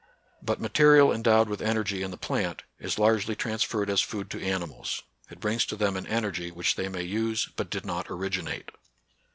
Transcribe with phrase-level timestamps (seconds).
[0.41, 5.03] But material endowed with energy in the plant is largely transferred as food to animals.
[5.29, 8.71] It brings to them an energy which they may use, but did not originate.